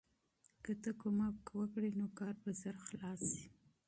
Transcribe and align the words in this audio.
که 0.63 0.71
ته 0.81 0.89
مرسته 1.19 1.49
وکړې 1.59 1.89
نو 1.99 2.05
کار 2.19 2.33
به 2.41 2.51
ژر 2.59 2.75
خلاص 2.87 3.21
شي. 3.33 3.47